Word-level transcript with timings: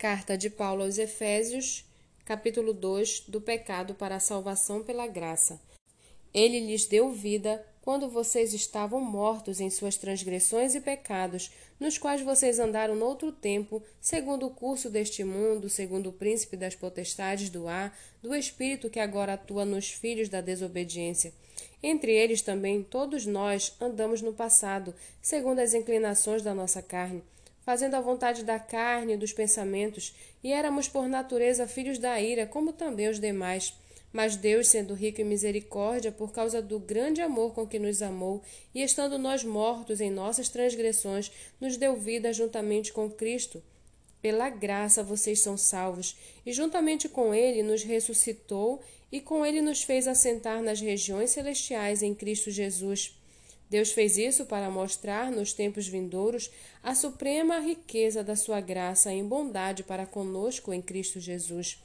Carta 0.00 0.34
de 0.34 0.48
Paulo 0.48 0.82
aos 0.82 0.96
Efésios, 0.96 1.84
capítulo 2.24 2.72
2, 2.72 3.24
do 3.28 3.38
pecado 3.38 3.94
para 3.94 4.16
a 4.16 4.18
salvação 4.18 4.82
pela 4.82 5.06
graça. 5.06 5.60
Ele 6.32 6.58
lhes 6.58 6.86
deu 6.86 7.12
vida 7.12 7.62
quando 7.82 8.08
vocês 8.08 8.54
estavam 8.54 8.98
mortos 9.02 9.60
em 9.60 9.68
suas 9.68 9.98
transgressões 9.98 10.74
e 10.74 10.80
pecados, 10.80 11.50
nos 11.78 11.98
quais 11.98 12.22
vocês 12.22 12.58
andaram 12.58 12.96
noutro 12.96 13.30
tempo, 13.30 13.82
segundo 14.00 14.46
o 14.46 14.50
curso 14.50 14.88
deste 14.88 15.22
mundo, 15.22 15.68
segundo 15.68 16.08
o 16.08 16.14
príncipe 16.14 16.56
das 16.56 16.74
potestades 16.74 17.50
do 17.50 17.68
ar, 17.68 17.94
do 18.22 18.34
espírito 18.34 18.88
que 18.88 19.00
agora 19.00 19.34
atua 19.34 19.66
nos 19.66 19.90
filhos 19.90 20.30
da 20.30 20.40
desobediência. 20.40 21.30
Entre 21.82 22.10
eles 22.10 22.40
também 22.40 22.82
todos 22.82 23.26
nós 23.26 23.74
andamos 23.78 24.22
no 24.22 24.32
passado, 24.32 24.94
segundo 25.20 25.58
as 25.58 25.74
inclinações 25.74 26.40
da 26.40 26.54
nossa 26.54 26.80
carne 26.80 27.22
fazendo 27.70 27.94
a 27.94 28.00
vontade 28.00 28.42
da 28.42 28.58
carne 28.58 29.12
e 29.12 29.16
dos 29.16 29.32
pensamentos, 29.32 30.12
e 30.42 30.52
éramos 30.52 30.88
por 30.88 31.06
natureza 31.06 31.68
filhos 31.68 31.98
da 32.00 32.20
ira, 32.20 32.44
como 32.44 32.72
também 32.72 33.08
os 33.08 33.20
demais. 33.20 33.72
Mas 34.12 34.34
Deus, 34.34 34.66
sendo 34.66 34.92
rico 34.92 35.20
em 35.20 35.24
misericórdia, 35.24 36.10
por 36.10 36.32
causa 36.32 36.60
do 36.60 36.80
grande 36.80 37.22
amor 37.22 37.54
com 37.54 37.64
que 37.64 37.78
nos 37.78 38.02
amou, 38.02 38.42
e 38.74 38.82
estando 38.82 39.16
nós 39.18 39.44
mortos 39.44 40.00
em 40.00 40.10
nossas 40.10 40.48
transgressões, 40.48 41.30
nos 41.60 41.76
deu 41.76 41.94
vida 41.94 42.32
juntamente 42.32 42.92
com 42.92 43.08
Cristo. 43.08 43.62
Pela 44.20 44.50
graça 44.50 45.04
vocês 45.04 45.38
são 45.38 45.56
salvos, 45.56 46.16
e 46.44 46.52
juntamente 46.52 47.08
com 47.08 47.32
Ele 47.32 47.62
nos 47.62 47.84
ressuscitou, 47.84 48.82
e 49.12 49.20
com 49.20 49.46
Ele 49.46 49.60
nos 49.60 49.84
fez 49.84 50.08
assentar 50.08 50.60
nas 50.60 50.80
regiões 50.80 51.30
celestiais 51.30 52.02
em 52.02 52.16
Cristo 52.16 52.50
Jesus 52.50 53.19
Deus 53.70 53.92
fez 53.92 54.18
isso 54.18 54.46
para 54.46 54.68
mostrar 54.68 55.30
nos 55.30 55.52
tempos 55.52 55.86
vindouros 55.86 56.50
a 56.82 56.92
suprema 56.92 57.60
riqueza 57.60 58.24
da 58.24 58.34
sua 58.34 58.60
graça 58.60 59.12
em 59.12 59.24
bondade 59.24 59.84
para 59.84 60.04
conosco 60.04 60.72
em 60.72 60.82
Cristo 60.82 61.20
Jesus. 61.20 61.80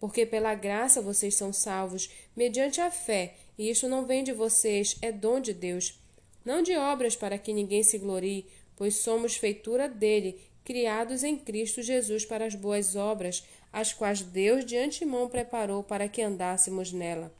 Porque 0.00 0.24
pela 0.24 0.54
graça 0.54 1.02
vocês 1.02 1.34
são 1.34 1.52
salvos, 1.52 2.10
mediante 2.34 2.80
a 2.80 2.90
fé, 2.90 3.34
e 3.58 3.68
isto 3.68 3.86
não 3.86 4.06
vem 4.06 4.24
de 4.24 4.32
vocês, 4.32 4.96
é 5.02 5.12
dom 5.12 5.38
de 5.38 5.52
Deus. 5.52 6.00
Não 6.42 6.62
de 6.62 6.74
obras 6.74 7.14
para 7.14 7.36
que 7.36 7.52
ninguém 7.52 7.82
se 7.82 7.98
glorie, 7.98 8.46
pois 8.74 8.96
somos 8.96 9.36
feitura 9.36 9.88
dele, 9.88 10.40
criados 10.64 11.22
em 11.22 11.36
Cristo 11.36 11.82
Jesus 11.82 12.24
para 12.24 12.46
as 12.46 12.54
boas 12.54 12.96
obras, 12.96 13.44
as 13.70 13.92
quais 13.92 14.22
Deus 14.22 14.64
de 14.64 14.76
antemão 14.78 15.28
preparou 15.28 15.82
para 15.82 16.08
que 16.08 16.22
andássemos 16.22 16.92
nela. 16.92 17.30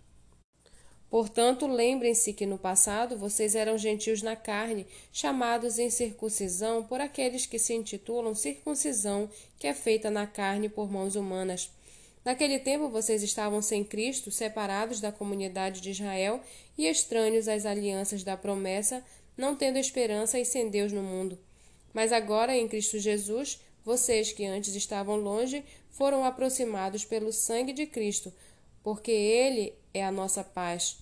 Portanto, 1.08 1.66
lembrem-se 1.66 2.32
que 2.32 2.44
no 2.44 2.58
passado 2.58 3.16
vocês 3.16 3.54
eram 3.54 3.78
gentios 3.78 4.22
na 4.22 4.34
carne, 4.34 4.86
chamados 5.12 5.78
em 5.78 5.88
circuncisão 5.88 6.82
por 6.82 7.00
aqueles 7.00 7.46
que 7.46 7.58
se 7.58 7.74
intitulam 7.74 8.34
circuncisão, 8.34 9.30
que 9.58 9.68
é 9.68 9.74
feita 9.74 10.10
na 10.10 10.26
carne 10.26 10.68
por 10.68 10.90
mãos 10.90 11.14
humanas. 11.14 11.70
Naquele 12.24 12.58
tempo 12.58 12.88
vocês 12.88 13.22
estavam 13.22 13.62
sem 13.62 13.84
Cristo, 13.84 14.32
separados 14.32 15.00
da 15.00 15.12
comunidade 15.12 15.80
de 15.80 15.90
Israel 15.90 16.40
e 16.76 16.86
estranhos 16.86 17.46
às 17.46 17.64
alianças 17.64 18.24
da 18.24 18.36
promessa, 18.36 19.02
não 19.36 19.54
tendo 19.54 19.78
esperança 19.78 20.40
e 20.40 20.44
sem 20.44 20.68
Deus 20.68 20.90
no 20.90 21.02
mundo. 21.02 21.38
Mas 21.94 22.12
agora, 22.12 22.56
em 22.56 22.66
Cristo 22.66 22.98
Jesus, 22.98 23.60
vocês 23.84 24.32
que 24.32 24.44
antes 24.44 24.74
estavam 24.74 25.14
longe 25.16 25.64
foram 25.92 26.24
aproximados 26.24 27.04
pelo 27.04 27.32
sangue 27.32 27.72
de 27.72 27.86
Cristo 27.86 28.32
porque 28.86 29.10
ele 29.10 29.74
é 29.96 30.04
a 30.04 30.12
nossa 30.12 30.44
paz. 30.44 30.98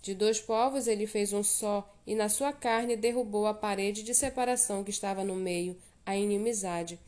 De 0.00 0.14
dois 0.14 0.40
povos 0.40 0.86
ele 0.86 1.06
fez 1.06 1.32
um 1.32 1.42
só, 1.42 1.92
e 2.06 2.14
na 2.14 2.28
sua 2.28 2.52
carne 2.52 2.96
derrubou 2.96 3.46
a 3.46 3.54
parede 3.54 4.02
de 4.02 4.14
separação 4.14 4.84
que 4.84 4.90
estava 4.90 5.24
no 5.24 5.34
meio, 5.34 5.76
a 6.06 6.16
inimizade. 6.16 6.98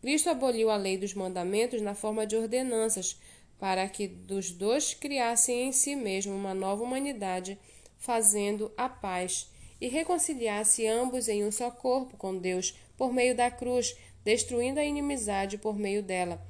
Cristo 0.00 0.28
aboliu 0.30 0.68
a 0.68 0.76
lei 0.76 0.98
dos 0.98 1.14
mandamentos 1.14 1.80
na 1.80 1.94
forma 1.94 2.26
de 2.26 2.36
ordenanças, 2.36 3.20
para 3.58 3.86
que 3.88 4.08
dos 4.08 4.50
dois 4.50 4.94
criassem 4.94 5.68
em 5.68 5.72
si 5.72 5.94
mesmo 5.94 6.34
uma 6.34 6.54
nova 6.54 6.82
humanidade, 6.82 7.58
fazendo 7.98 8.72
a 8.76 8.88
paz, 8.88 9.48
e 9.80 9.88
reconciliasse 9.88 10.86
ambos 10.86 11.28
em 11.28 11.44
um 11.44 11.52
só 11.52 11.70
corpo 11.70 12.16
com 12.16 12.36
Deus, 12.36 12.76
por 12.96 13.12
meio 13.12 13.34
da 13.34 13.50
cruz, 13.50 13.96
destruindo 14.24 14.80
a 14.80 14.84
inimizade 14.84 15.56
por 15.56 15.78
meio 15.78 16.02
dela. 16.02 16.42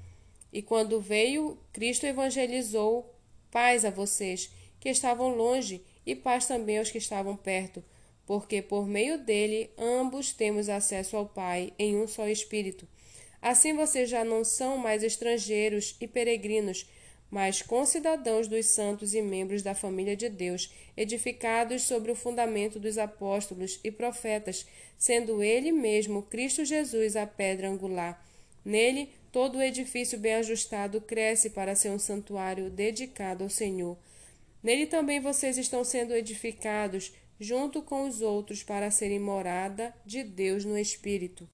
E 0.53 0.63
quando 0.63 1.01
veio, 1.01 1.59
Cristo 1.73 2.07
evangelizou 2.07 3.15
Paz 3.51 3.85
a 3.85 3.91
vocês 3.91 4.51
que 4.79 4.89
estavam 4.89 5.35
longe 5.35 5.83
e 6.07 6.15
paz 6.15 6.47
também 6.47 6.79
aos 6.79 6.91
que 6.91 6.99
estavam 6.99 7.37
perto, 7.37 7.85
porque 8.27 8.63
por 8.63 8.87
meio 8.87 9.19
dele 9.19 9.71
ambos 9.77 10.33
temos 10.33 10.69
acesso 10.69 11.17
ao 11.17 11.27
Pai 11.27 11.73
em 11.79 11.97
um 11.97 12.07
só 12.07 12.29
Espírito. 12.29 12.87
Assim 13.43 13.75
vocês 13.75 14.09
já 14.09 14.25
não 14.25 14.45
são 14.45 14.77
mais 14.77 15.03
estrangeiros 15.03 15.97
e 16.01 16.07
peregrinos, 16.07 16.87
mas 17.31 17.63
concidadãos 17.63 18.49
dos 18.49 18.67
santos 18.67 19.15
e 19.15 19.23
membros 19.23 19.63
da 19.63 19.75
família 19.75 20.17
de 20.17 20.29
Deus, 20.29 20.73
edificados 20.97 21.83
sobre 21.83 22.11
o 22.11 22.17
fundamento 22.17 22.79
dos 22.79 22.99
apóstolos 22.99 23.79
e 23.85 23.91
profetas, 23.91 24.67
sendo 24.99 25.43
ele 25.43 25.71
mesmo 25.71 26.23
Cristo 26.23 26.65
Jesus 26.65 27.17
a 27.17 27.27
pedra 27.27 27.69
angular. 27.69 28.25
Nele 28.65 29.09
Todo 29.33 29.59
o 29.59 29.63
edifício 29.63 30.19
bem 30.19 30.35
ajustado 30.35 31.01
cresce 31.01 31.51
para 31.51 31.75
ser 31.75 31.91
um 31.91 31.99
santuário 31.99 32.69
dedicado 32.69 33.45
ao 33.45 33.51
Senhor. 33.51 33.97
Nele 34.63 34.87
também 34.87 35.21
vocês 35.21 35.57
estão 35.57 35.85
sendo 35.85 36.15
edificados 36.15 37.13
junto 37.39 37.81
com 37.81 38.07
os 38.07 38.21
outros 38.21 38.63
para 38.63 38.91
serem 38.91 39.21
morada 39.21 39.95
de 40.05 40.23
Deus 40.23 40.65
no 40.65 40.77
Espírito. 40.77 41.49